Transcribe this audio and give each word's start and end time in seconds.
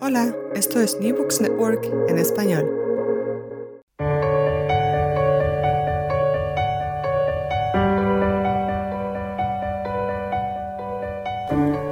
Hola, 0.00 0.34
esto 0.54 0.80
es 0.80 0.98
New 1.00 1.14
Books 1.16 1.42
Network 1.42 1.84
en 2.08 2.18
español. 2.18 2.64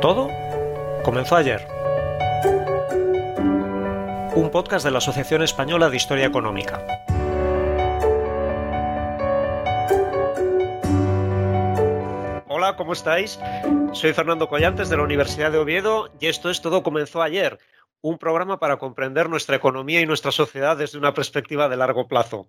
Todo 0.01 0.31
comenzó 1.05 1.37
ayer. 1.37 1.67
Un 4.35 4.49
podcast 4.51 4.87
de 4.87 4.91
la 4.91 4.99
Asociación 4.99 5.43
Española 5.43 5.91
de 5.91 5.97
Historia 5.97 6.27
Económica. 6.27 7.05
¿Cómo 12.79 12.93
estáis? 12.93 13.39
Soy 13.93 14.13
Fernando 14.13 14.49
Collantes 14.49 14.89
de 14.89 14.97
la 14.97 15.03
Universidad 15.03 15.51
de 15.51 15.59
Oviedo 15.59 16.11
y 16.21 16.27
esto 16.27 16.49
es 16.49 16.63
Todo 16.63 16.85
comenzó 16.85 17.21
ayer, 17.21 17.59
un 18.01 18.19
programa 18.19 18.61
para 18.61 18.77
comprender 18.77 19.29
nuestra 19.29 19.57
economía 19.57 20.01
y 20.01 20.07
nuestra 20.07 20.31
sociedad 20.31 20.77
desde 20.77 20.97
una 20.97 21.13
perspectiva 21.13 21.69
de 21.69 21.77
largo 21.77 22.07
plazo. 22.07 22.47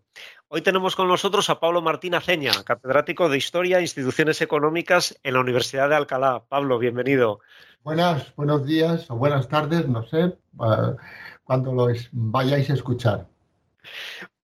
Hoy 0.47 0.61
tenemos 0.61 0.95
con 0.95 1.07
nosotros 1.07 1.49
a 1.49 1.59
Pablo 1.59 1.81
Martín 1.81 2.13
Aceña, 2.13 2.51
catedrático 2.63 3.27
de 3.27 3.37
Historia 3.37 3.79
e 3.79 3.81
Instituciones 3.81 4.39
Económicas 4.41 5.19
en 5.23 5.33
la 5.33 5.39
Universidad 5.39 5.89
de 5.89 5.95
Alcalá. 5.95 6.43
Pablo, 6.47 6.77
bienvenido. 6.77 7.39
Buenas, 7.83 8.33
buenos 8.35 8.65
días 8.67 9.09
o 9.09 9.15
buenas 9.15 9.49
tardes, 9.49 9.87
no 9.87 10.03
sé, 10.03 10.25
eh, 10.25 10.95
cuando 11.43 11.73
lo 11.73 11.87
vayáis 12.11 12.69
a 12.69 12.73
escuchar. 12.73 13.25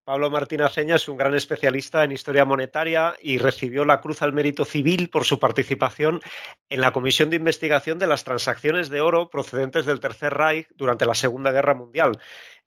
Pablo 0.05 0.29
Martín 0.29 0.61
Aceña 0.61 0.97
es 0.97 1.09
un 1.09 1.17
gran 1.17 1.33
especialista 1.33 2.03
en 2.03 2.11
historia 2.11 2.45
monetaria 2.45 3.15
y 3.19 3.39
recibió 3.39 3.85
la 3.85 4.01
Cruz 4.01 4.21
al 4.21 4.33
Mérito 4.33 4.63
Civil 4.63 5.09
por 5.09 5.25
su 5.25 5.39
participación 5.39 6.21
en 6.69 6.81
la 6.81 6.93
Comisión 6.93 7.31
de 7.31 7.37
Investigación 7.37 7.97
de 7.97 8.05
las 8.05 8.23
Transacciones 8.23 8.89
de 8.89 9.01
Oro 9.01 9.31
procedentes 9.31 9.87
del 9.87 9.99
Tercer 9.99 10.35
Reich 10.35 10.67
durante 10.75 11.07
la 11.07 11.15
Segunda 11.15 11.51
Guerra 11.51 11.73
Mundial. 11.73 12.19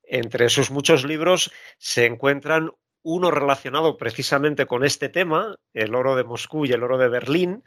Entre 0.02 0.48
sus 0.48 0.72
muchos 0.72 1.04
libros 1.04 1.52
se 1.78 2.06
encuentran 2.06 2.72
uno 3.02 3.30
relacionado 3.30 3.96
precisamente 3.98 4.66
con 4.66 4.84
este 4.84 5.08
tema, 5.08 5.54
el 5.74 5.94
oro 5.94 6.16
de 6.16 6.24
Moscú 6.24 6.66
y 6.66 6.72
el 6.72 6.82
oro 6.82 6.98
de 6.98 7.08
Berlín, 7.08 7.62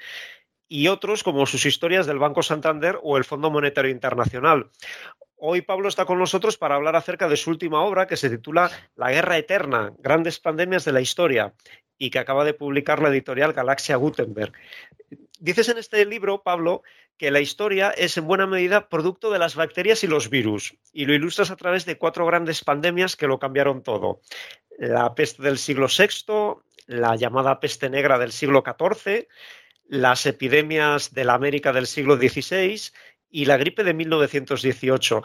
y 0.68 0.90
otros 0.90 1.24
como 1.24 1.46
sus 1.46 1.66
historias 1.66 2.06
del 2.08 2.20
Banco 2.20 2.44
Santander 2.44 3.00
o 3.04 3.16
el 3.16 3.24
Fondo 3.24 3.50
Monetario 3.50 3.92
Internacional. 3.92 4.70
Hoy 5.44 5.62
Pablo 5.62 5.90
está 5.90 6.06
con 6.06 6.20
nosotros 6.20 6.56
para 6.56 6.76
hablar 6.76 6.96
acerca 6.96 7.28
de 7.28 7.36
su 7.36 7.50
última 7.50 7.82
obra 7.82 8.06
que 8.06 8.16
se 8.16 8.30
titula 8.30 8.70
La 8.96 9.10
Guerra 9.10 9.40
Eterna, 9.40 9.92
Grandes 9.98 10.40
Pandemias 10.40 10.86
de 10.86 10.92
la 10.92 11.02
Historia 11.02 11.56
y 11.98 12.12
que 12.12 12.20
acaba 12.20 12.46
de 12.46 12.54
publicar 12.54 13.02
la 13.02 13.10
editorial 13.10 13.52
Galaxia 13.52 13.96
Gutenberg. 13.96 14.54
Dices 15.40 15.68
en 15.70 15.80
este 15.80 16.06
libro, 16.06 16.44
Pablo, 16.44 16.84
que 17.18 17.32
la 17.32 17.40
historia 17.40 17.90
es 17.90 18.18
en 18.18 18.28
buena 18.28 18.46
medida 18.46 18.88
producto 18.88 19.32
de 19.32 19.40
las 19.40 19.56
bacterias 19.56 20.04
y 20.04 20.08
los 20.08 20.30
virus, 20.30 20.76
y 20.94 21.06
lo 21.06 21.16
ilustras 21.16 21.50
a 21.50 21.56
través 21.56 21.86
de 21.86 21.98
cuatro 21.98 22.28
grandes 22.28 22.64
pandemias 22.64 23.16
que 23.16 23.26
lo 23.26 23.40
cambiaron 23.40 23.82
todo. 23.82 24.22
La 24.78 25.16
peste 25.16 25.42
del 25.42 25.58
siglo 25.58 25.88
VI, 25.88 26.62
la 26.86 27.16
llamada 27.16 27.60
peste 27.60 27.90
negra 27.90 28.20
del 28.20 28.32
siglo 28.32 28.64
XIV, 28.64 29.28
las 29.88 30.28
epidemias 30.28 31.16
de 31.16 31.26
la 31.26 31.34
América 31.34 31.74
del 31.74 31.88
siglo 31.88 32.16
XVI 32.16 32.80
y 33.32 33.46
la 33.46 33.58
gripe 33.58 33.84
de 33.84 33.94
1918. 33.94 35.24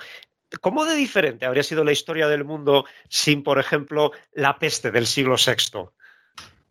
¿Cómo 0.60 0.84
de 0.84 0.94
diferente 0.94 1.44
habría 1.44 1.62
sido 1.62 1.84
la 1.84 1.92
historia 1.92 2.28
del 2.28 2.44
mundo 2.44 2.84
sin, 3.08 3.42
por 3.42 3.58
ejemplo, 3.58 4.12
la 4.32 4.58
peste 4.58 4.90
del 4.90 5.06
siglo 5.06 5.34
VI? 5.34 5.88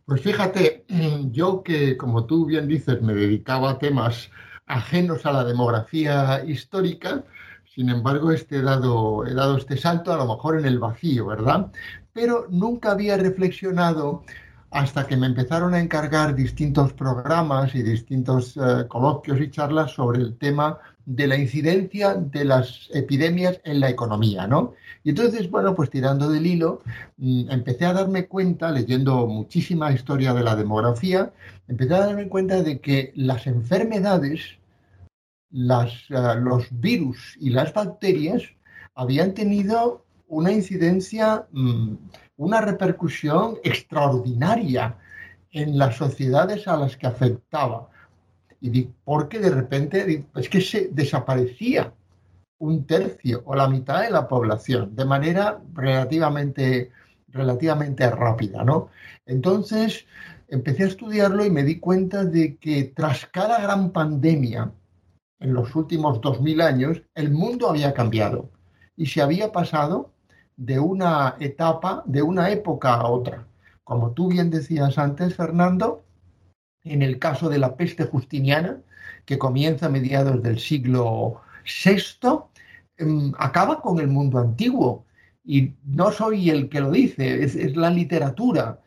Pues 0.06 0.22
fíjate, 0.22 0.86
yo 1.32 1.62
que, 1.64 1.98
como 1.98 2.26
tú 2.26 2.46
bien 2.46 2.68
dices, 2.68 3.02
me 3.02 3.14
dedicaba 3.14 3.72
a 3.72 3.80
temas 3.80 4.30
ajenos 4.66 5.26
a 5.26 5.32
la 5.32 5.44
demografía 5.44 6.44
histórica, 6.46 7.24
sin 7.74 7.90
embargo, 7.90 8.32
este 8.32 8.58
he, 8.58 8.62
dado, 8.62 9.26
he 9.26 9.34
dado 9.34 9.58
este 9.58 9.76
salto 9.76 10.14
a 10.14 10.18
lo 10.18 10.26
mejor 10.26 10.58
en 10.58 10.66
el 10.66 10.80
vacío, 10.80 11.26
¿verdad? 11.26 11.72
Pero 12.14 12.48
nunca 12.50 12.92
había 12.92 13.18
reflexionado 13.18 14.24
hasta 14.72 15.06
que 15.08 15.18
me 15.18 15.28
empezaron 15.28 15.74
a 15.74 15.80
encargar 15.80 16.36
distintos 16.36 16.94
programas 16.94 17.76
y 17.76 17.84
distintos 17.84 18.56
eh, 18.58 18.88
coloquios 18.88 19.42
y 19.42 19.50
charlas 19.50 19.92
sobre 19.92 20.22
el 20.22 20.38
tema 20.38 20.80
de 21.06 21.28
la 21.28 21.38
incidencia 21.38 22.16
de 22.16 22.46
las 22.46 22.90
epidemias 22.94 23.62
en 23.64 23.80
la 23.80 23.90
economía, 23.90 24.48
¿no? 24.48 24.74
Y 25.04 25.10
entonces, 25.10 25.50
bueno, 25.52 25.76
pues 25.76 25.90
tirando 25.90 26.30
del 26.30 26.48
hilo, 26.48 26.82
mm, 27.18 27.52
empecé 27.52 27.86
a 27.86 27.94
darme 27.94 28.28
cuenta, 28.28 28.72
leyendo 28.72 29.28
muchísima 29.28 29.92
historia 29.92 30.34
de 30.34 30.44
la 30.44 30.56
demografía, 30.56 31.32
empecé 31.68 31.94
a 31.94 32.08
darme 32.08 32.28
cuenta 32.28 32.64
de 32.64 32.80
que 32.80 33.14
las 33.16 33.46
enfermedades, 33.48 34.58
eh, 35.52 36.36
los 36.42 36.68
virus 36.72 37.38
y 37.40 37.52
las 37.52 37.74
bacterias 37.74 38.44
habían 38.96 39.34
tenido 39.34 40.06
una 40.28 40.52
incidencia, 40.52 41.46
mm, 41.52 41.94
una 42.38 42.62
repercusión 42.62 43.58
extraordinaria 43.64 44.98
en 45.52 45.78
las 45.78 45.98
sociedades 45.98 46.68
a 46.68 46.78
las 46.78 46.98
que 46.98 47.08
afectaba. 47.08 47.90
Y 48.62 48.84
porque 49.04 49.40
de 49.40 49.50
repente 49.50 50.26
es 50.36 50.50
que 50.50 50.62
se 50.62 50.90
desaparecía 50.92 51.94
un 52.58 52.86
tercio 52.86 53.44
o 53.46 53.56
la 53.56 53.68
mitad 53.68 54.02
de 54.02 54.10
la 54.10 54.28
población 54.28 54.96
de 54.96 55.06
manera 55.06 55.62
relativamente, 55.74 56.92
relativamente 57.28 58.10
rápida, 58.10 58.64
¿no? 58.64 58.90
Entonces 59.26 60.06
empecé 60.48 60.84
a 60.84 60.88
estudiarlo 60.88 61.46
y 61.46 61.50
me 61.50 61.64
di 61.64 61.80
cuenta 61.80 62.24
de 62.24 62.58
que 62.58 62.86
tras 62.96 63.26
cada 63.28 63.60
gran 63.60 63.92
pandemia 63.92 64.72
en 65.40 65.54
los 65.54 65.76
últimos 65.76 66.22
2000 66.22 66.62
años, 66.62 67.04
el 67.14 67.32
mundo 67.32 67.70
había 67.70 67.94
cambiado 67.94 68.50
y 68.96 69.08
se 69.08 69.22
había 69.22 69.52
pasado 69.52 70.12
de 70.56 70.80
una 70.80 71.36
etapa, 71.40 72.04
de 72.06 72.22
una 72.22 72.50
época 72.50 72.96
a 72.96 73.10
otra. 73.10 73.46
Como 73.84 74.12
tú 74.12 74.30
bien 74.30 74.50
decías 74.50 74.98
antes, 74.98 75.36
Fernando, 75.36 76.05
en 76.86 77.02
el 77.02 77.20
caso 77.20 77.50
de 77.50 77.58
la 77.60 77.76
peste 77.76 78.06
justiniana, 78.06 78.80
que 79.26 79.38
comienza 79.38 79.88
a 79.88 79.90
mediados 79.90 80.42
del 80.44 80.60
siglo 80.60 81.42
VI, 81.66 82.46
em, 82.98 83.34
acaba 83.38 83.82
con 83.82 84.00
el 84.00 84.08
mundo 84.08 84.40
antiguo. 84.40 85.06
Y 85.44 85.74
no 85.86 86.12
soy 86.12 86.50
el 86.50 86.70
que 86.70 86.80
lo 86.82 86.92
dice, 86.92 87.44
es, 87.44 87.76
la 87.76 87.90
literatura. 87.90 88.80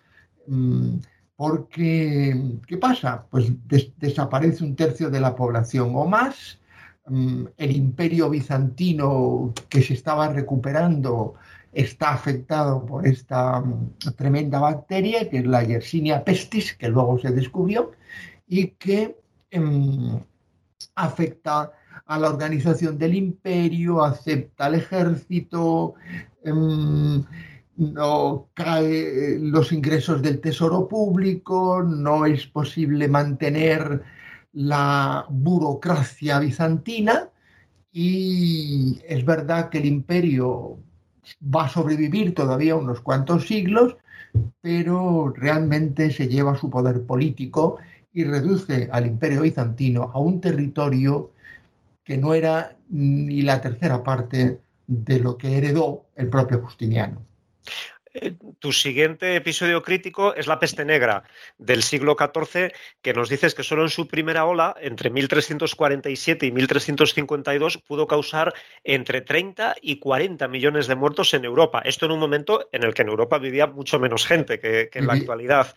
Em, 0.48 1.00
porque, 1.37 2.58
¿qué 2.66 2.76
pasa? 2.78 3.26
Pues 3.31 3.53
desaparece 3.98 4.64
un 4.64 4.75
tercio 4.76 5.10
de 5.10 5.20
la 5.20 5.37
población 5.37 5.92
o 5.94 6.04
más. 6.06 6.58
Em, 7.06 7.47
el 7.56 7.72
imperio 7.76 8.31
bizantino 8.31 9.53
que 9.69 9.82
se 9.82 9.94
estaba 9.94 10.28
recuperando 10.28 11.34
está 11.73 12.12
afectado 12.12 12.84
por 12.84 13.06
esta 13.06 13.61
mm, 13.61 13.97
tremenda 14.17 14.61
bacteria, 14.61 15.29
que 15.29 15.39
es 15.39 15.47
la 15.47 15.62
Yersinia 15.62 16.25
pestis, 16.25 16.75
que 16.75 16.89
luego 16.89 17.19
se 17.19 17.31
descubrió, 17.31 17.93
y 18.47 18.69
que 18.69 19.17
em, 19.51 20.21
afecta 20.95 21.73
a 22.06 22.19
la 22.19 22.29
organización 22.31 22.99
del 22.99 23.15
imperio, 23.15 24.03
acepta 24.03 24.67
al 24.67 24.77
ejército, 24.77 25.95
em, 26.44 27.25
no 27.76 28.49
cae 28.55 29.38
los 29.41 29.73
ingresos 29.73 30.21
del 30.23 30.41
tesoro 30.41 30.88
público, 30.88 31.82
no 31.82 32.26
es 32.26 32.47
posible 32.47 33.06
mantener 33.09 34.03
la 34.53 35.26
burocracia 35.29 36.41
bizantina 36.41 37.31
y 37.93 39.00
es 39.06 39.25
verdad 39.25 39.69
que 39.69 39.79
el 39.79 39.87
imperio 39.87 40.79
va 41.42 41.64
a 41.64 41.69
sobrevivir 41.69 42.34
todavía 42.34 42.76
unos 42.76 43.00
cuantos 43.00 43.46
siglos, 43.46 43.96
pero 44.60 45.32
realmente 45.36 46.10
se 46.10 46.28
lleva 46.28 46.56
su 46.56 46.70
poder 46.70 47.04
político 47.04 47.78
y 48.12 48.25
reduce 48.25 48.88
al 48.92 49.06
imperio 49.06 49.42
bizantino 49.42 50.10
a 50.12 50.19
un 50.19 50.40
territorio 50.40 51.30
que 52.04 52.16
no 52.16 52.34
era 52.34 52.76
ni 52.88 53.42
la 53.42 53.60
tercera 53.60 54.02
parte 54.02 54.60
de 54.86 55.20
lo 55.20 55.36
que 55.36 55.58
heredó 55.58 56.06
el 56.16 56.28
propio 56.28 56.60
Justiniano. 56.62 57.20
Eh, 58.14 58.34
tu 58.58 58.72
siguiente 58.72 59.37
episodio 59.37 59.82
crítico 59.82 60.34
es 60.34 60.46
la 60.46 60.58
peste 60.58 60.84
negra 60.84 61.25
del 61.58 61.82
siglo 61.82 62.16
XIV, 62.19 62.72
que 63.02 63.14
nos 63.14 63.28
dices 63.28 63.55
que 63.55 63.62
solo 63.62 63.82
en 63.82 63.90
su 63.90 64.08
primera 64.08 64.44
ola, 64.44 64.75
entre 64.81 65.10
1347 65.10 66.46
y 66.46 66.52
1352, 66.52 67.78
pudo 67.78 68.06
causar 68.06 68.55
entre 68.84 69.20
30 69.20 69.76
y 69.82 69.99
40 69.99 70.49
millones 70.49 70.87
de 70.87 70.94
muertos 70.94 71.34
en 71.34 71.44
Europa. 71.44 71.82
Esto 71.84 72.06
en 72.06 72.12
un 72.12 72.20
momento 72.20 72.69
en 72.72 72.84
el 72.84 72.94
que 72.94 73.02
en 73.02 73.08
Europa 73.08 73.38
vivía 73.38 73.66
mucho 73.66 73.99
menos 73.99 74.26
gente 74.26 74.58
que, 74.58 74.90
en 74.93 75.06
la 75.06 75.14
actualidad. 75.14 75.75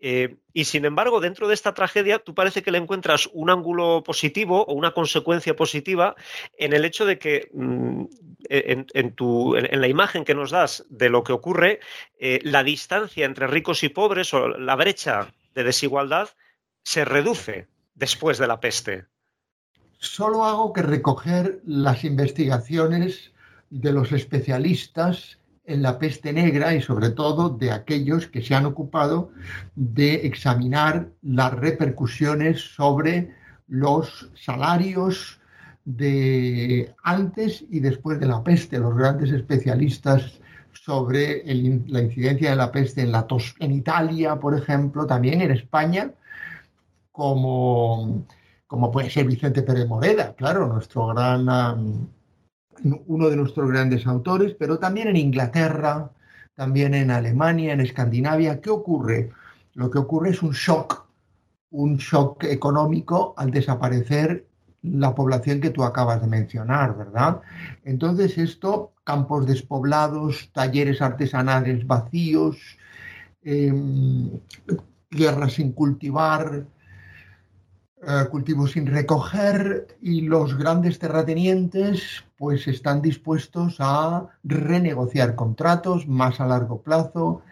Eh, 0.00 0.36
y 0.54 0.64
sin 0.64 0.86
embargo, 0.86 1.20
dentro 1.20 1.46
de 1.46 1.54
esta 1.54 1.74
tragedia, 1.74 2.18
tú 2.18 2.34
parece 2.34 2.62
que 2.62 2.70
le 2.70 2.78
encuentras 2.78 3.28
un 3.34 3.50
ángulo 3.50 4.02
positivo 4.02 4.64
o 4.64 4.72
una 4.72 4.92
consecuencia 4.92 5.54
positiva 5.54 6.16
en 6.56 6.72
el 6.72 6.84
hecho 6.86 7.04
de 7.04 7.18
que 7.18 7.50
mm, 7.52 8.04
en, 8.48 9.80
la 9.80 9.88
imagen 9.88 10.24
que 10.24 10.34
nos 10.34 10.50
das 10.50 10.86
de 10.88 11.10
lo 11.10 11.22
que 11.22 11.32
ocurre, 11.32 11.80
eh, 12.18 12.40
la 12.42 12.64
distancia 12.64 13.26
entre 13.26 13.46
ricos 13.46 13.82
y 13.82 13.90
pobres 13.90 14.32
o 14.32 14.48
la 14.48 14.74
brecha 14.74 15.32
de 15.54 15.64
desigualdad 15.64 16.30
se 16.82 17.04
reduce 17.04 17.68
después 17.94 18.38
de 18.38 18.46
la 18.46 18.60
peste. 18.60 19.04
Solo 19.98 20.46
hago 20.46 20.72
que 20.72 20.82
recoger 20.82 21.60
las 21.66 22.04
investigaciones 22.04 23.32
de 23.68 23.92
los 23.92 24.12
especialistas 24.12 25.39
en 25.70 25.82
la 25.82 25.98
peste 25.98 26.32
negra 26.32 26.74
y 26.74 26.82
sobre 26.82 27.10
todo 27.10 27.48
de 27.48 27.70
aquellos 27.70 28.26
que 28.26 28.42
se 28.42 28.54
han 28.54 28.66
ocupado 28.66 29.30
de 29.76 30.26
examinar 30.26 31.10
las 31.22 31.52
repercusiones 31.52 32.74
sobre 32.74 33.34
los 33.68 34.30
salarios 34.34 35.40
de 35.84 36.92
antes 37.02 37.64
y 37.70 37.80
después 37.80 38.18
de 38.18 38.26
la 38.26 38.42
peste. 38.42 38.78
Los 38.78 38.96
grandes 38.96 39.30
especialistas 39.30 40.40
sobre 40.72 41.42
la 41.86 42.02
incidencia 42.02 42.50
de 42.50 42.56
la 42.56 42.72
peste 42.72 43.02
en, 43.02 43.12
la 43.12 43.26
tos, 43.26 43.54
en 43.60 43.72
Italia, 43.72 44.36
por 44.40 44.56
ejemplo, 44.56 45.06
también 45.06 45.40
en 45.40 45.52
España, 45.52 46.12
como, 47.12 48.26
como 48.66 48.90
puede 48.90 49.10
ser 49.10 49.26
Vicente 49.26 49.62
Pérez 49.62 49.86
Moreda, 49.86 50.34
claro, 50.34 50.66
nuestro 50.66 51.08
gran 51.08 51.48
uno 53.06 53.28
de 53.28 53.36
nuestros 53.36 53.70
grandes 53.70 54.06
autores, 54.06 54.54
pero 54.58 54.78
también 54.78 55.08
en 55.08 55.16
Inglaterra, 55.16 56.10
también 56.54 56.94
en 56.94 57.10
Alemania, 57.10 57.72
en 57.72 57.80
Escandinavia. 57.80 58.60
¿Qué 58.60 58.70
ocurre? 58.70 59.30
Lo 59.74 59.90
que 59.90 59.98
ocurre 59.98 60.30
es 60.30 60.42
un 60.42 60.52
shock, 60.52 61.06
un 61.70 61.96
shock 61.96 62.44
económico 62.44 63.34
al 63.36 63.50
desaparecer 63.50 64.46
la 64.82 65.14
población 65.14 65.60
que 65.60 65.70
tú 65.70 65.84
acabas 65.84 66.20
de 66.20 66.26
mencionar, 66.26 66.96
¿verdad? 66.96 67.40
Entonces 67.84 68.38
esto, 68.38 68.92
campos 69.04 69.46
despoblados, 69.46 70.50
talleres 70.52 71.02
artesanales 71.02 71.86
vacíos, 71.86 72.56
em, 73.42 74.30
tierras 75.10 75.54
sin 75.54 75.72
cultivar, 75.72 76.64
eh, 78.02 78.24
cultivos 78.30 78.72
sin 78.72 78.86
recoger 78.86 79.98
y 80.00 80.22
los 80.22 80.56
grandes 80.56 80.98
terratenientes 80.98 82.24
pues 82.38 82.66
están 82.66 83.02
dispuestos 83.02 83.76
a 83.78 84.26
renegociar 84.42 85.34
contratos 85.34 86.08
más 86.08 86.40
a 86.40 86.46
largo 86.46 86.80
plazo. 86.80 87.42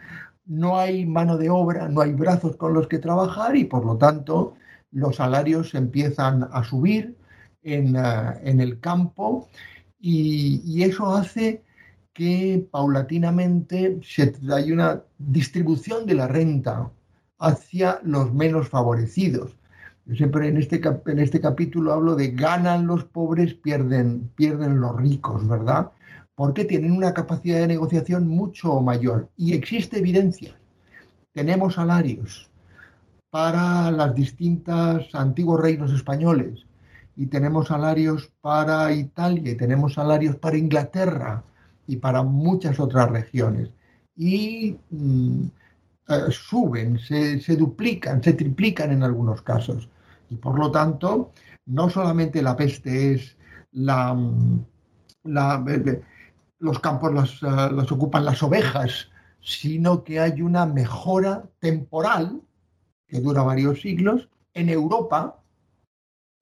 No 0.46 0.78
hay 0.78 1.04
mano 1.04 1.36
de 1.36 1.50
obra, 1.50 1.90
no 1.90 2.00
hay 2.00 2.14
brazos 2.14 2.56
con 2.56 2.72
los 2.72 2.88
que 2.88 2.98
trabajar 2.98 3.56
y 3.56 3.64
por 3.64 3.84
lo 3.84 3.98
tanto 3.98 4.54
los 4.90 5.16
salarios 5.16 5.74
empiezan 5.74 6.48
a 6.50 6.64
subir 6.64 7.18
en, 7.62 7.96
eh, 7.96 8.40
el 8.42 8.80
campo 8.80 9.48
y, 10.00 10.82
eso 10.82 11.14
hace 11.14 11.62
que 12.14 12.66
paulatinamente 12.70 14.00
se 14.02 14.34
haya 14.50 14.72
una 14.72 15.02
distribución 15.18 16.06
de 16.06 16.14
la 16.14 16.26
renta 16.26 16.90
hacia 17.38 18.00
los 18.02 18.32
menos 18.32 18.68
favorecidos 18.70 19.58
siempre 20.16 20.48
en 20.48 20.56
este, 20.56 20.80
en 21.06 21.18
este 21.18 21.40
capítulo 21.40 21.92
hablo 21.92 22.14
de 22.14 22.28
ganan 22.30 22.86
los 22.86 23.04
pobres, 23.04 23.54
pierden, 23.54 24.30
pierden 24.34 24.80
los 24.80 24.96
ricos, 24.96 25.46
¿verdad? 25.46 25.90
Porque 26.34 26.64
tienen 26.64 26.92
una 26.92 27.14
capacidad 27.14 27.58
de 27.60 27.66
negociación 27.66 28.28
mucho 28.28 28.80
mayor. 28.80 29.28
Y 29.36 29.54
existe 29.54 29.98
evidencia. 29.98 30.54
Tenemos 31.32 31.74
salarios 31.74 32.50
para 33.30 33.90
las 33.90 34.14
distintas 34.14 35.14
antiguos 35.14 35.60
reinos 35.60 35.92
españoles 35.92 36.64
y 37.16 37.26
tenemos 37.26 37.68
salarios 37.68 38.30
para 38.40 38.92
Italia 38.92 39.52
y 39.52 39.56
tenemos 39.56 39.94
salarios 39.94 40.36
para 40.36 40.56
Inglaterra 40.56 41.42
y 41.86 41.96
para 41.96 42.22
muchas 42.22 42.80
otras 42.80 43.10
regiones. 43.10 43.70
Y 44.16 44.76
mm, 44.90 45.42
eh, 46.08 46.30
suben, 46.30 46.98
se, 46.98 47.40
se, 47.40 47.56
duplican, 47.56 48.22
se 48.22 48.32
triplican 48.32 48.92
en 48.92 49.02
algunos 49.02 49.42
casos. 49.42 49.88
Y 50.30 50.36
por 50.36 50.58
lo 50.58 50.70
tanto, 50.70 51.32
no 51.66 51.88
solamente 51.90 52.42
la 52.42 52.56
peste 52.56 53.14
es 53.14 53.36
la, 53.72 54.16
los 56.58 56.78
campos 56.80 57.12
los, 57.12 57.42
eh, 57.42 57.70
los, 57.72 57.90
ocupan 57.92 58.24
las 58.24 58.42
ovejas, 58.42 59.10
sino 59.40 60.04
que 60.04 60.20
hay 60.20 60.42
una 60.42 60.66
mejora 60.66 61.44
temporal 61.60 62.40
que 63.06 63.20
dura 63.20 63.42
varios 63.42 63.80
siglos. 63.80 64.28
En 64.54 64.68
Europa 64.68 65.40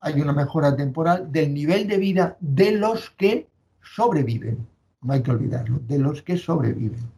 hay 0.00 0.20
una 0.20 0.32
mejora 0.32 0.74
temporal 0.76 1.30
del 1.30 1.52
nivel 1.54 1.86
de 1.88 1.98
vida 1.98 2.36
de 2.40 2.72
los 2.72 3.10
que 3.10 3.48
sobreviven. 3.82 4.66
No 5.02 5.12
hay 5.12 5.22
que 5.22 5.30
olvidarlo, 5.30 5.78
de 5.80 5.98
los 5.98 6.22
que 6.22 6.36
sobreviven. 6.36 7.10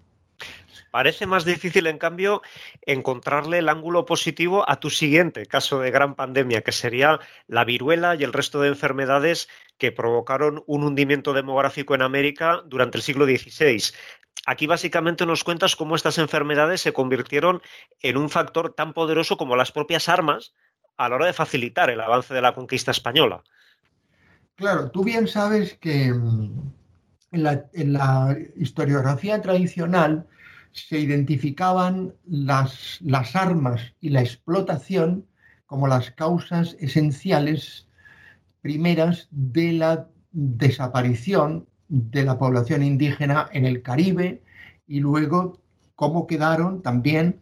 Parece 0.90 1.26
más 1.26 1.44
difícil, 1.44 1.86
en 1.86 1.98
cambio, 1.98 2.42
encontrarle 2.82 3.58
el 3.58 3.68
ángulo 3.68 4.06
positivo 4.06 4.68
a 4.68 4.80
tu 4.80 4.88
siguiente 4.88 5.44
caso 5.46 5.80
de 5.80 5.90
gran 5.90 6.14
pandemia, 6.14 6.62
que 6.62 6.72
sería 6.72 7.20
la 7.46 7.64
viruela 7.64 8.14
y 8.14 8.24
el 8.24 8.32
resto 8.32 8.60
de 8.60 8.68
enfermedades 8.68 9.48
que 9.76 9.92
provocaron 9.92 10.64
un 10.66 10.84
hundimiento 10.84 11.34
demográfico 11.34 11.94
en 11.94 12.02
América 12.02 12.62
durante 12.66 12.96
el 12.96 13.02
siglo 13.02 13.26
XVI. 13.26 13.94
Aquí 14.46 14.66
básicamente 14.66 15.26
nos 15.26 15.44
cuentas 15.44 15.76
cómo 15.76 15.94
estas 15.94 16.16
enfermedades 16.18 16.80
se 16.80 16.92
convirtieron 16.92 17.60
en 18.00 18.16
un 18.16 18.30
factor 18.30 18.72
tan 18.72 18.94
poderoso 18.94 19.36
como 19.36 19.56
las 19.56 19.72
propias 19.72 20.08
armas 20.08 20.54
a 20.96 21.08
la 21.08 21.16
hora 21.16 21.26
de 21.26 21.32
facilitar 21.32 21.90
el 21.90 22.00
avance 22.00 22.32
de 22.32 22.40
la 22.40 22.54
conquista 22.54 22.90
española. 22.90 23.42
Claro, 24.54 24.90
tú 24.90 25.04
bien 25.04 25.28
sabes 25.28 25.74
que 25.74 26.12
mm, 26.12 26.72
en 27.32 27.92
la 27.92 28.36
historiografía 28.56 29.40
tradicional 29.42 30.26
se 30.72 30.98
identificaban 30.98 32.14
las, 32.26 32.98
las 33.00 33.36
armas 33.36 33.94
y 34.00 34.10
la 34.10 34.20
explotación 34.20 35.26
como 35.66 35.86
las 35.86 36.10
causas 36.12 36.76
esenciales 36.80 37.88
primeras 38.60 39.28
de 39.30 39.72
la 39.72 40.08
desaparición 40.32 41.66
de 41.88 42.24
la 42.24 42.38
población 42.38 42.82
indígena 42.82 43.48
en 43.52 43.64
el 43.64 43.82
Caribe 43.82 44.42
y 44.86 45.00
luego 45.00 45.60
cómo 45.94 46.26
quedaron 46.26 46.82
también, 46.82 47.40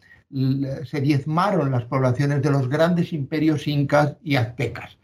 se 0.85 1.01
diezmaron 1.01 1.71
las 1.71 1.85
poblaciones 1.85 2.43
de 2.43 2.51
los 2.51 2.69
grandes 2.69 3.13
imperios 3.13 3.69
incas 3.69 4.17
y 4.23 4.37
aztecas. 4.37 4.99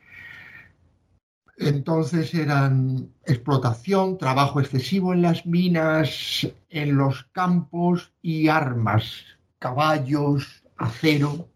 Entonces 1.64 2.34
eran 2.34 3.08
explotación, 3.24 4.18
trabajo 4.18 4.60
excesivo 4.60 5.12
en 5.12 5.22
las 5.22 5.46
minas, 5.46 6.48
en 6.70 6.96
los 6.96 7.24
campos 7.32 8.12
y 8.20 8.48
armas, 8.48 9.24
caballos, 9.58 10.64
acero. 10.76 11.48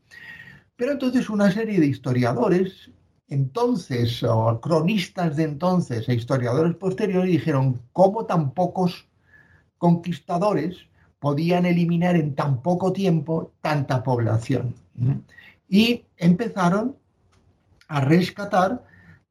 Pero 0.77 0.93
entonces 0.93 1.29
una 1.29 1.51
serie 1.51 1.81
de 1.81 1.87
historiadores, 1.87 2.91
entonces, 3.29 4.23
o 4.23 4.61
cronistas 4.61 5.37
de 5.37 5.45
entonces 5.45 6.09
e 6.09 6.15
historiadores 6.15 6.77
posteriores 6.77 7.31
dijeron, 7.31 7.81
¿cómo 7.93 8.27
tan 8.27 8.53
pocos 8.53 9.09
conquistadores 9.79 10.77
podían 11.19 11.67
eliminar 11.67 12.15
en 12.15 12.35
tan 12.35 12.63
poco 12.63 12.93
tiempo 12.93 13.53
tanta 13.61 14.05
población? 14.05 14.75
Y 15.69 16.05
empezaron 16.17 16.97
a 17.89 18.01
rescatar 18.01 18.85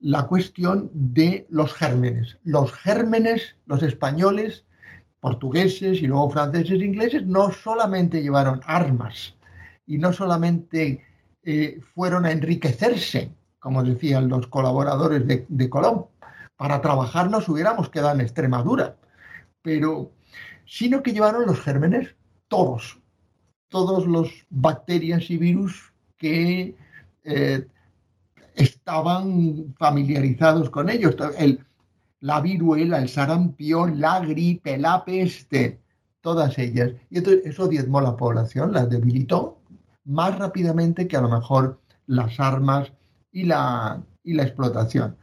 la 0.06 0.28
cuestión 0.28 0.92
de 0.94 1.48
los 1.50 1.74
gérmenes. 1.74 2.38
Los 2.44 2.72
gérmenes, 2.74 3.56
los 3.66 3.82
españoles, 3.82 4.64
portugueses 5.20 6.00
y 6.00 6.06
luego 6.06 6.30
franceses 6.30 6.80
e 6.80 6.86
ingleses, 6.86 7.26
no 7.26 7.52
solamente 7.52 8.22
llevaron 8.22 8.62
armas 8.68 9.34
y 9.88 9.98
no 9.98 10.14
solamente 10.14 11.04
eh, 11.42 11.82
fueron 11.96 12.26
a 12.26 12.32
enriquecerse, 12.32 13.32
como 13.58 13.84
decían 13.84 14.30
los 14.30 14.46
colaboradores 14.46 15.26
de, 15.26 15.48
de 15.50 15.70
Colón, 15.72 16.06
para 16.56 16.82
trabajar 16.82 17.32
nos 17.32 17.50
hubiéramos 17.50 17.90
quedado 17.90 18.14
en 18.14 18.22
Extremadura, 18.22 18.98
pero 19.64 20.12
sino 20.68 21.02
que 21.02 21.14
llevaron 21.14 21.48
los 21.48 21.60
gérmenes 21.62 22.14
todos, 22.48 23.00
todos 23.70 24.06
los 24.06 24.30
bacterias 24.52 25.32
y 25.32 25.38
virus 25.38 25.94
que 26.16 26.76
eh, 27.24 27.66
estaban 28.56 29.76
familiarizados 29.78 30.70
con 30.70 30.90
ellos. 30.90 31.16
El, 31.38 31.66
la 32.22 32.42
viruela, 32.42 33.00
el 33.00 33.10
sarampión, 33.10 34.00
la 34.00 34.20
gripe, 34.20 34.78
la 34.78 35.06
peste, 35.06 35.80
todas 36.22 36.58
ellas. 36.58 36.92
Y 37.10 37.20
entonces 37.20 37.46
eso 37.46 37.68
diezmó 37.68 38.02
la 38.02 38.18
población, 38.18 38.74
la 38.74 38.86
debilitó 38.86 39.60
más 40.06 40.38
rápidamente 40.38 41.08
que 41.08 41.18
a 41.18 41.22
lo 41.22 41.30
mejor 41.30 41.80
las 42.08 42.40
armas 42.40 42.92
y 43.32 43.44
la, 43.44 44.02
y 44.24 44.34
la 44.34 44.44
explotación. 44.44 45.18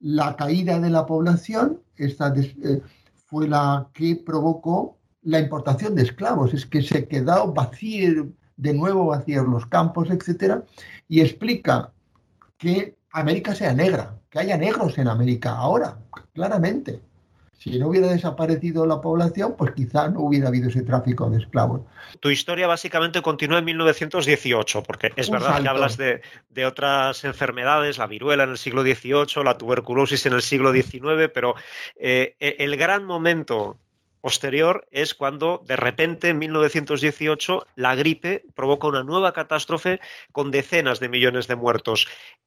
La 0.00 0.36
caída 0.36 0.80
de 0.80 0.90
la 0.90 1.06
población 1.06 1.80
esta, 1.96 2.34
eh, 2.36 2.82
fue 3.26 3.48
la 3.48 3.88
que 3.92 4.16
provocó 4.16 4.98
la 5.22 5.38
importación 5.38 5.94
de 5.94 6.02
esclavos. 6.02 6.54
Es 6.54 6.66
que 6.66 6.82
se 6.82 7.06
quedó 7.06 7.52
vacío, 7.52 8.28
de 8.56 8.74
nuevo 8.74 9.06
vacíos 9.06 9.46
los 9.46 9.66
campos, 9.66 10.10
etcétera, 10.10 10.64
y 11.08 11.20
explica 11.20 11.92
que 12.62 12.94
América 13.10 13.54
sea 13.56 13.74
negra, 13.74 14.14
que 14.30 14.38
haya 14.38 14.56
negros 14.56 14.96
en 14.96 15.08
América 15.08 15.50
ahora, 15.50 15.98
claramente. 16.32 17.00
Si 17.58 17.78
no 17.78 17.88
hubiera 17.88 18.08
desaparecido 18.08 18.86
la 18.86 19.00
población, 19.00 19.54
pues 19.56 19.72
quizá 19.72 20.08
no 20.08 20.20
hubiera 20.20 20.48
habido 20.48 20.68
ese 20.68 20.82
tráfico 20.82 21.28
de 21.30 21.38
esclavos. 21.38 21.82
Tu 22.20 22.30
historia 22.30 22.66
básicamente 22.66 23.22
continúa 23.22 23.58
en 23.58 23.64
1918, 23.64 24.82
porque 24.82 25.12
es 25.14 25.30
verdad 25.30 25.62
que 25.62 25.68
hablas 25.68 25.96
de, 25.96 26.22
otras 26.64 27.24
enfermedades, 27.24 27.98
la 27.98 28.06
viruela 28.06 28.44
en 28.44 28.50
el 28.50 28.58
siglo 28.58 28.82
XVIII, 28.82 29.44
la 29.44 29.58
tuberculosis 29.58 30.26
en 30.26 30.32
el 30.32 30.42
siglo 30.42 30.72
XIX, 30.72 31.30
pero 31.32 31.54
eh, 31.96 32.34
e, 32.40 32.56
el 32.58 32.76
gran 32.76 33.04
momento 33.04 33.78
posterior 34.22 34.86
es 34.90 35.14
cuando 35.14 35.62
de 35.66 35.76
repente 35.76 36.30
en 36.30 36.38
1918 36.38 37.66
la 37.74 37.94
gripe 37.94 38.46
provoca 38.54 38.86
una 38.86 39.02
nueva 39.02 39.32
catástrofe 39.34 40.00
con 40.30 40.50
decenas 40.50 41.00
de 41.00 41.10
millones 41.10 41.48
de 41.48 41.56
muertos. 41.56 42.06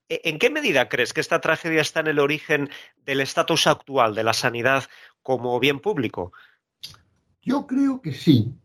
E, 0.10 0.22
¿En 0.24 0.40
qué 0.40 0.50
medida 0.50 0.90
crees 0.90 1.14
que 1.14 1.22
esta 1.22 1.42
tragedia 1.42 1.82
está 1.82 2.00
en 2.00 2.08
el 2.08 2.20
origen 2.20 2.70
del 3.06 3.22
estatus 3.22 3.68
actual 3.68 4.16
de 4.16 4.24
la 4.24 4.34
sanidad 4.34 4.86
como 5.22 5.60
bien 5.60 5.80
público? 5.80 6.32
Yo 7.42 7.68
creo 7.68 8.02
que 8.02 8.14
sí. 8.14 8.56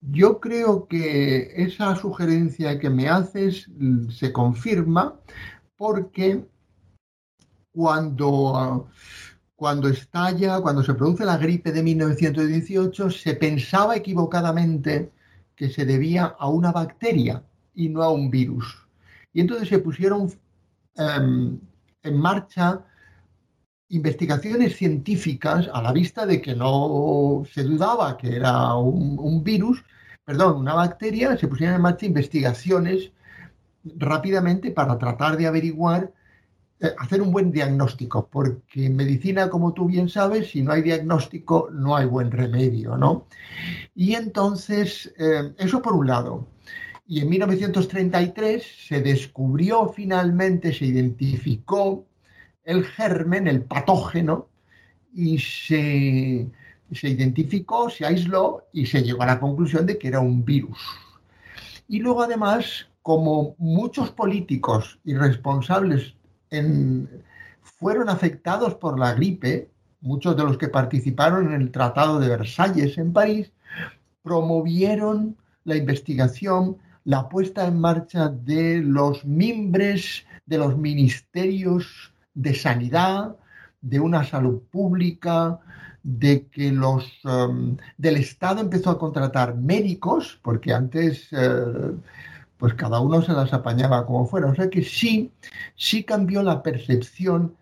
Yo 0.00 0.40
creo 0.40 0.86
que 0.88 1.52
esa 1.56 1.94
sugerencia 1.96 2.78
que 2.78 2.90
me 2.90 3.08
haces 3.08 3.68
mm, 3.68 4.10
se 4.10 4.32
confirma 4.32 5.20
porque 5.76 6.44
cuando 7.72 8.88
cuando 9.62 9.86
estalla, 9.86 10.60
cuando 10.60 10.82
se 10.82 10.92
produce 10.92 11.24
la 11.24 11.36
gripe 11.36 11.70
de 11.70 11.84
1918, 11.84 13.10
se 13.10 13.34
pensaba 13.34 13.94
equivocadamente 13.94 15.12
que 15.54 15.70
se 15.70 15.86
debía 15.86 16.34
a 16.36 16.48
una 16.48 16.72
bacteria 16.72 17.44
y 17.72 17.88
no 17.88 18.02
a 18.02 18.10
un 18.10 18.28
virus. 18.28 18.88
Y 19.32 19.40
entonces 19.40 19.68
se 19.68 19.78
pusieron 19.78 20.32
em, 20.96 21.60
en 22.02 22.16
marcha 22.18 22.84
investigaciones 23.90 24.74
científicas 24.74 25.70
a 25.72 25.80
la 25.80 25.92
vista 25.92 26.26
de 26.26 26.42
que 26.42 26.56
no 26.56 27.44
se 27.54 27.62
dudaba 27.62 28.16
que 28.16 28.34
era 28.34 28.74
un, 28.74 29.16
un 29.16 29.44
virus, 29.44 29.84
perdón, 30.24 30.56
una 30.56 30.74
bacteria, 30.74 31.36
se 31.38 31.46
pusieron 31.46 31.76
en 31.76 31.82
marcha 31.82 32.04
investigaciones 32.04 33.12
rápidamente 33.84 34.72
para 34.72 34.98
tratar 34.98 35.36
de 35.36 35.46
averiguar 35.46 36.12
hacer 36.98 37.22
un 37.22 37.32
buen 37.32 37.52
diagnóstico, 37.52 38.28
porque 38.28 38.86
en 38.86 38.96
medicina, 38.96 39.48
como 39.48 39.72
tú 39.72 39.86
bien 39.86 40.08
sabes, 40.08 40.50
si 40.50 40.62
no 40.62 40.72
hay 40.72 40.82
diagnóstico, 40.82 41.68
no 41.72 41.96
hay 41.96 42.06
buen 42.06 42.30
remedio, 42.30 42.96
¿no? 42.96 43.26
Y 43.94 44.14
entonces, 44.14 45.12
eh, 45.18 45.52
eso 45.58 45.80
por 45.80 45.94
un 45.94 46.06
lado. 46.06 46.48
Y 47.06 47.20
en 47.20 47.28
1933 47.28 48.64
se 48.88 49.00
descubrió 49.00 49.88
finalmente, 49.88 50.72
se 50.72 50.86
identificó 50.86 52.06
el 52.64 52.84
germen, 52.84 53.48
el 53.48 53.62
patógeno, 53.62 54.48
y 55.12 55.38
se, 55.38 56.50
se 56.92 57.08
identificó, 57.08 57.90
se 57.90 58.06
aisló 58.06 58.66
y 58.72 58.86
se 58.86 59.02
llegó 59.02 59.22
a 59.22 59.26
la 59.26 59.40
conclusión 59.40 59.86
de 59.86 59.98
que 59.98 60.08
era 60.08 60.20
un 60.20 60.44
virus. 60.44 60.78
Y 61.86 61.98
luego 61.98 62.22
además, 62.22 62.88
como 63.02 63.54
muchos 63.58 64.10
políticos 64.10 64.98
fueron 67.62 68.08
afectados 68.08 68.74
por 68.74 68.98
la 68.98 69.14
gripe, 69.14 69.70
muchos 70.00 70.36
de 70.36 70.44
los 70.44 70.58
que 70.58 70.68
participaron 70.68 71.52
en 71.52 71.60
el 71.60 71.70
Tratado 71.70 72.18
de 72.20 72.28
Versalles 72.28 72.98
en 72.98 73.12
París, 73.12 73.52
promovieron 74.22 75.36
la 75.64 75.76
investigación, 75.76 76.76
la 77.04 77.28
puesta 77.28 77.66
en 77.66 77.80
marcha 77.80 78.28
de 78.28 78.80
los 78.80 79.24
mimbres 79.24 80.24
de 80.46 80.58
los 80.58 80.76
ministerios 80.76 82.12
de 82.34 82.54
sanidad, 82.54 83.36
de 83.80 84.00
una 84.00 84.24
salud 84.24 84.60
pública, 84.70 85.58
de 86.02 86.46
que 86.46 86.72
los 86.72 87.04
um, 87.24 87.76
del 87.96 88.16
Estado 88.16 88.60
empezó 88.60 88.90
a 88.90 88.98
contratar 88.98 89.56
médicos, 89.56 90.38
porque 90.42 90.72
antes 90.72 91.28
eh, 91.32 91.92
pues 92.62 92.74
cada 92.74 93.00
uno 93.00 93.20
se 93.22 93.32
las 93.32 93.52
apañaba 93.52 94.06
como 94.06 94.24
fuera. 94.24 94.46
O 94.46 94.54
sea 94.54 94.70
que 94.70 94.84
sí, 94.84 95.32
sí 95.74 96.04
cambió 96.04 96.44
la 96.44 96.62
percepción, 96.62 97.56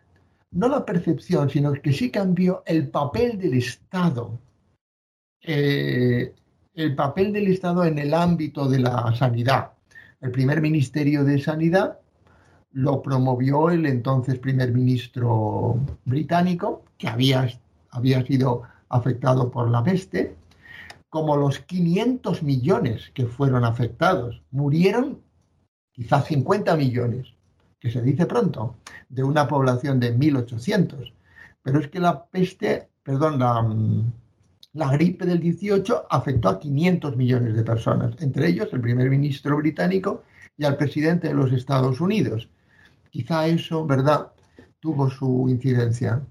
no 0.51 0.69
la 0.69 0.85
percepción, 0.85 1.49
sino 1.49 1.73
que 1.73 1.95
sí 1.95 2.11
cambió 2.11 2.63
el 2.67 2.87
papel 2.91 3.39
del 3.39 3.55
Estado. 3.55 4.39
Eh, 5.41 6.35
el 6.75 6.95
papel 6.95 7.33
del 7.33 7.47
Estado 7.47 7.87
en 7.87 7.99
el 7.99 8.13
ámbito 8.13 8.69
de 8.69 8.81
la 8.81 9.15
sanidad. 9.17 9.71
El 10.21 10.33
primer 10.33 10.61
ministerio 10.61 11.25
de 11.25 11.41
Sanidad 11.41 11.99
lo 12.73 13.01
promovió 13.01 13.71
el 13.71 13.87
entonces 13.87 14.39
primer 14.39 14.71
ministro 14.71 15.81
británico, 16.05 16.85
que 16.99 17.09
había, 17.09 17.49
había 17.89 18.23
sido 18.27 18.65
afectado 18.91 19.51
por 19.51 19.71
la 19.71 19.83
peste, 19.83 20.37
como 21.11 21.37
los 21.37 21.59
500 21.59 22.43
millones 22.43 23.11
que 23.13 23.27
fueron 23.27 23.65
afectados. 23.65 24.43
Murieron 24.53 25.21
quizás 25.93 26.25
50 26.27 26.77
millones, 26.77 27.35
que 27.81 27.91
se 27.91 28.01
dice 28.01 28.27
pronto, 28.27 28.77
de 29.09 29.25
una 29.25 29.47
población 29.49 29.99
de 30.01 30.17
1.800. 30.17 31.13
Pero 31.63 31.81
es 31.81 31.89
que 31.89 31.99
la 31.99 32.25
peste, 32.25 32.89
perdón, 33.03 33.41
la, 33.41 33.69
la 34.73 34.93
gripe 34.93 35.27
del 35.27 35.41
18 35.41 36.07
afectó 36.09 36.49
a 36.49 36.61
500 36.61 37.17
millones 37.17 37.57
de 37.57 37.65
personas, 37.65 38.15
entre 38.21 38.49
ellos 38.49 38.69
el 38.73 38.81
primer 38.81 39.11
ministro 39.11 39.57
británico 39.57 40.23
y 40.57 40.65
al 40.65 40.77
presidente 40.77 41.29
de 41.29 41.35
los 41.35 41.53
Estados 41.53 42.01
Unidos. 42.01 42.49
Quizá 43.11 43.49
eso, 43.49 43.85
¿verdad?, 43.85 44.29
tuvo 44.79 45.11
su 45.11 45.47
incidencia. 45.49 46.23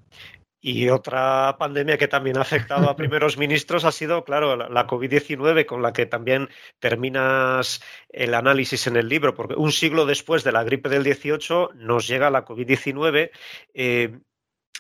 Y 0.62 0.90
otra 0.90 1.56
pandemia 1.58 1.98
que 1.98 2.10
también 2.10 2.38
ha 2.38 2.42
afectado 2.42 2.90
a 2.90 2.96
primeros 2.96 3.38
ministros 3.38 3.86
ha 3.86 3.92
sido, 3.92 4.26
claro, 4.26 4.56
la 4.56 4.88
COVID-19, 4.88 5.66
con 5.66 5.82
la 5.82 5.94
que 5.94 6.06
también 6.06 6.50
terminas 6.80 7.82
el 8.10 8.34
análisis 8.34 8.88
en 8.88 8.98
el 8.98 9.08
libro, 9.08 9.34
porque 9.34 9.56
un 9.56 9.72
siglo 9.72 10.06
después 10.06 10.44
de 10.44 10.52
la 10.52 10.64
gripe 10.64 10.90
del 10.90 11.04
18 11.04 11.72
nos 11.76 12.08
llega 12.08 12.30
la 12.30 12.46
COVID-19. 12.46 13.32
Eh, 13.74 14.20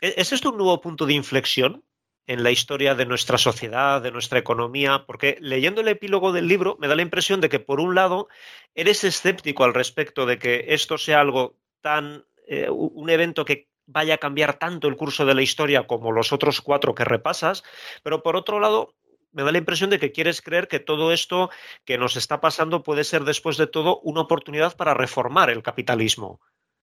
¿Es 0.02 0.34
esto 0.34 0.52
un 0.52 0.58
nuevo 0.58 0.82
punto 0.82 1.06
de 1.06 1.14
inflexión 1.14 1.84
en 2.28 2.44
la 2.44 2.52
historia 2.52 2.94
de 2.94 3.06
nuestra 3.06 3.38
sociedad, 3.38 4.02
de 4.02 4.12
nuestra 4.12 4.40
economía? 4.40 5.06
Porque 5.06 5.38
leyendo 5.40 5.80
el 5.80 5.88
epílogo 5.88 6.34
del 6.34 6.48
libro 6.48 6.78
me 6.80 6.90
da 6.90 6.96
la 6.96 7.02
impresión 7.04 7.40
de 7.40 7.48
que, 7.48 7.60
por 7.60 7.80
un 7.80 7.96
lado, 7.96 8.28
eres 8.76 9.06
escéptico 9.06 9.64
al 9.64 9.74
respecto 9.74 10.26
de 10.26 10.40
que 10.40 10.66
esto 10.70 10.98
sea 10.98 11.22
algo 11.22 11.58
tan, 11.82 12.26
eh, 12.48 12.70
un 12.70 13.10
evento 13.10 13.46
que 13.46 13.70
vaya 13.90 14.16
a 14.16 14.18
cambiar 14.18 14.60
tanto 14.60 14.88
el 14.88 14.96
curso 14.96 15.26
de 15.26 15.34
la 15.34 15.42
historia 15.42 15.88
como 15.88 16.12
los 16.12 16.32
otros 16.32 16.62
cuatro 16.62 16.94
que 16.94 17.04
repasas, 17.04 17.64
pero 18.04 18.22
por 18.22 18.36
otro 18.36 18.60
lado, 18.60 18.96
me 19.32 19.44
da 19.44 19.52
la 19.52 19.58
impresión 19.58 19.90
de 19.90 20.00
que 20.00 20.12
quieres 20.12 20.42
creer 20.42 20.68
que 20.68 20.80
todo 20.80 21.12
esto 21.12 21.50
que 21.86 21.98
nos 21.98 22.16
está 22.16 22.40
pasando 22.40 22.84
puede 22.84 23.04
ser 23.04 23.24
después 23.24 23.58
de 23.58 23.68
todo 23.68 24.00
una 24.02 24.22
oportunidad 24.22 24.76
para 24.76 24.94
reformar 24.94 25.50
el 25.50 25.64
capitalismo. 25.64 26.40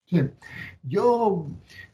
Sí. 0.07 0.21
Yo 0.83 1.49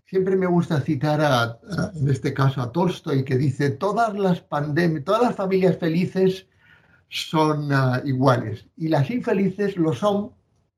siempre 0.04 0.36
me 0.36 0.46
gusta 0.46 0.80
citar 0.80 1.20
a, 1.20 1.58
en 1.94 2.08
este 2.08 2.34
caso 2.34 2.60
a 2.60 2.72
Tolstoy 2.72 3.24
que 3.24 3.36
dice 3.36 3.70
todas 3.70 4.14
las 4.18 4.40
pandemias, 4.40 5.04
todas 5.04 5.22
las 5.22 5.36
familias 5.36 5.78
felices 5.78 6.46
son 7.08 7.72
ah, 7.72 8.02
iguales 8.04 8.66
y 8.76 8.88
las 8.88 9.10
infelices 9.10 9.76
lo 9.76 9.92
son, 9.94 10.32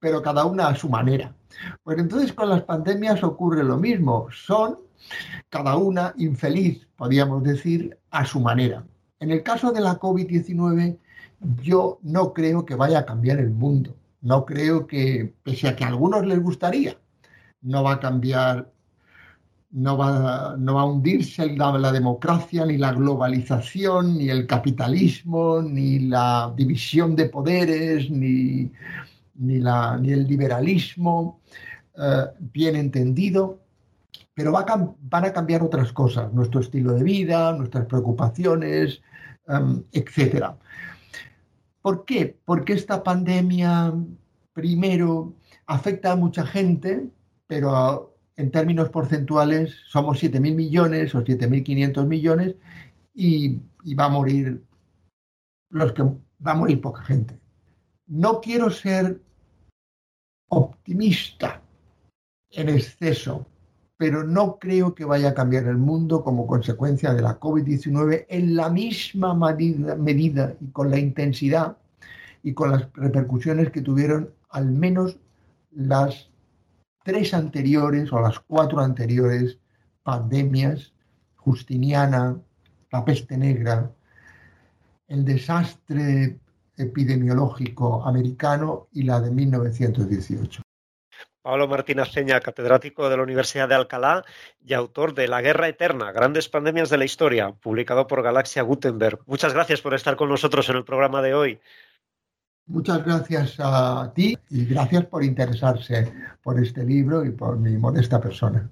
pero 0.04 0.20
cada 0.20 0.44
una 0.44 0.68
a 0.68 0.76
su 0.76 0.90
manera. 0.90 1.34
Pues 1.82 1.96
entonces 1.98 2.34
con 2.34 2.50
las 2.50 2.62
pandemias 2.64 3.24
ocurre 3.24 3.64
lo 3.64 3.78
mismo, 3.78 4.28
son 4.30 4.80
cada 5.48 5.78
una 5.78 6.12
infeliz, 6.18 6.86
podríamos 6.94 7.42
decir, 7.42 7.96
a 8.10 8.26
su 8.26 8.38
manera. 8.38 8.84
En 9.18 9.30
el 9.30 9.42
caso 9.42 9.72
de 9.72 9.80
la 9.80 9.98
COVID-19, 9.98 10.98
yo 11.62 12.00
no 12.02 12.34
creo 12.34 12.66
que 12.66 12.74
vaya 12.74 12.98
a 12.98 13.06
cambiar 13.06 13.38
el 13.38 13.48
mundo. 13.48 13.96
No 14.20 14.44
creo 14.44 14.86
que, 14.86 15.32
pese 15.42 15.68
a 15.68 15.74
que 15.74 15.84
a 15.84 15.88
algunos 15.88 16.26
les 16.26 16.42
gustaría, 16.42 16.98
no 17.62 17.82
va 17.82 17.94
a 17.94 18.00
cambiar, 18.00 18.70
no 19.70 19.96
va, 19.96 20.52
a 20.52 20.84
hundirse 20.84 21.46
la 21.56 21.92
democracia, 21.92 22.66
ni 22.66 22.76
la 22.76 22.92
globalización, 22.92 24.18
ni 24.18 24.28
el 24.28 24.46
capitalismo, 24.46 25.62
ni 25.62 25.98
la 26.00 26.52
división 26.54 27.16
de 27.16 27.30
poderes, 27.30 28.10
ni, 28.10 28.70
ni, 29.36 29.58
la, 29.58 29.96
ni 29.98 30.12
el 30.12 30.26
liberalismo 30.26 31.40
eh, 31.96 32.26
bien 32.52 32.76
entendido, 32.76 33.60
pero 34.34 34.52
van 34.52 35.24
a 35.24 35.32
cambiar 35.32 35.62
otras 35.62 35.92
cosas, 35.92 36.32
nuestro 36.32 36.60
estilo 36.60 36.92
de 36.92 37.04
vida, 37.04 37.52
nuestras 37.52 37.86
preocupaciones, 37.86 39.00
em, 39.46 39.84
etcétera. 39.92 40.56
¿Por 41.82 42.04
qué? 42.04 42.36
Porque 42.44 42.72
esta 42.72 43.02
pandemia, 43.02 43.92
primero, 44.52 45.34
afecta 45.66 46.12
a 46.12 46.16
mucha 46.16 46.44
gente, 46.46 47.10
pero 47.46 48.16
en 48.36 48.50
términos 48.50 48.88
porcentuales 48.88 49.76
somos 49.88 50.22
7.000 50.22 50.54
millones 50.54 51.14
o 51.14 51.22
7.500 51.22 52.06
millones 52.06 52.56
y, 53.14 53.60
y, 53.84 53.94
va 53.94 54.06
a 54.06 54.08
morir 54.08 54.64
los 55.70 55.92
que 55.92 56.02
va 56.02 56.52
a 56.52 56.54
morir 56.54 56.80
poca 56.80 57.02
gente. 57.02 57.38
No 58.06 58.40
quiero 58.40 58.70
ser 58.70 59.20
optimista 60.48 61.62
en 62.50 62.68
exceso, 62.68 63.46
pero 63.96 64.24
no 64.24 64.58
creo 64.58 64.94
que 64.94 65.04
vaya 65.04 65.30
a 65.30 65.34
cambiar 65.34 65.64
el 65.64 65.78
mundo 65.78 66.22
como 66.22 66.46
consecuencia 66.46 67.14
de 67.14 67.22
la 67.22 67.40
COVID-19 67.40 68.26
en 68.28 68.56
la 68.56 68.68
misma 68.68 69.34
medida, 69.34 70.54
y 70.60 70.66
con 70.70 70.90
la 70.90 70.98
intensidad 70.98 71.78
y 72.42 72.52
con 72.52 72.72
las 72.72 72.92
repercusiones 72.92 73.70
que 73.70 73.80
tuvieron 73.80 74.30
al 74.50 74.70
menos 74.70 75.18
las 75.70 76.28
tres 77.04 77.32
anteriores 77.32 78.12
o 78.12 78.20
las 78.20 78.38
cuatro 78.40 78.80
anteriores 78.80 79.58
pandemias, 80.02 80.92
Justiniana, 81.36 82.38
la 82.90 83.04
peste 83.04 83.36
negra, 83.36 83.90
el 85.08 85.24
desastre 85.24 86.38
epidemiológico 86.76 88.04
americano 88.04 88.88
y 88.92 89.02
la 89.02 89.20
de 89.20 89.30
1918. 89.30 90.62
Pablo 91.44 91.68
Martínez 91.68 92.10
Seña, 92.10 92.40
catedrático 92.40 93.10
de 93.10 93.18
la 93.18 93.22
Universidad 93.22 93.68
de 93.68 93.74
Alcalá 93.74 94.24
y 94.64 94.72
autor 94.72 95.14
de 95.14 95.28
La 95.28 95.42
Guerra 95.42 95.68
Eterna, 95.68 96.10
Grandes 96.10 96.48
Pandemias 96.48 96.88
de 96.88 96.96
la 96.96 97.04
Historia, 97.04 97.52
publicado 97.52 98.06
por 98.06 98.22
Galaxia 98.22 98.62
Gutenberg. 98.62 99.18
Muchas 99.26 99.52
gracias 99.52 99.82
por 99.82 99.92
estar 99.92 100.16
con 100.16 100.30
nosotros 100.30 100.66
en 100.70 100.76
el 100.76 100.84
programa 100.84 101.20
de 101.20 101.34
hoy. 101.34 101.60
Muchas 102.66 103.04
gracias 103.04 103.56
a 103.58 104.10
ti 104.14 104.38
y 104.48 104.64
gracias 104.64 105.04
por 105.04 105.22
interesarse 105.22 106.10
por 106.42 106.58
este 106.58 106.82
libro 106.82 107.22
y 107.26 107.30
por 107.30 107.58
mi 107.58 107.76
modesta 107.76 108.18
persona. 108.22 108.70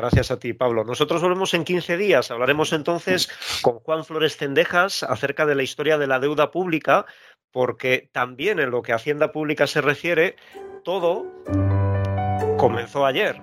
Gracias 0.00 0.30
a 0.30 0.38
ti, 0.38 0.54
Pablo. 0.54 0.82
Nosotros 0.82 1.20
volvemos 1.20 1.52
en 1.52 1.62
15 1.62 1.98
días. 1.98 2.30
Hablaremos 2.30 2.72
entonces 2.72 3.28
con 3.60 3.80
Juan 3.80 4.02
Flores 4.06 4.38
Cendejas 4.38 5.02
acerca 5.02 5.44
de 5.44 5.54
la 5.54 5.62
historia 5.62 5.98
de 5.98 6.06
la 6.06 6.18
deuda 6.18 6.50
pública, 6.50 7.04
porque 7.52 8.08
también 8.10 8.60
en 8.60 8.70
lo 8.70 8.80
que 8.80 8.92
a 8.92 8.96
Hacienda 8.96 9.30
Pública 9.30 9.66
se 9.66 9.82
refiere, 9.82 10.36
todo 10.84 11.26
comenzó 12.56 13.04
ayer. 13.04 13.42